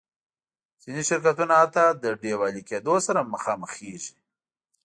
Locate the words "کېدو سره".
2.69-3.29